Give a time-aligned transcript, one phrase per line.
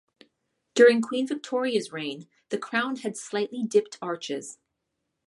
[0.73, 4.57] During Queen Victoria's reign, the crown had slightly dipped arches.